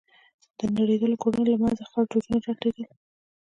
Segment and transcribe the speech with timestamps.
[0.57, 2.83] د نړېدلو کورونو له منځه خړ دودونه لټېدل.